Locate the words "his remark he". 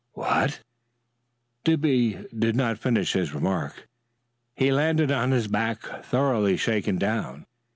3.13-4.71